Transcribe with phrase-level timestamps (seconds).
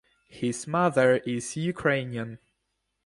[0.29, 2.39] His mother is Ukrainian.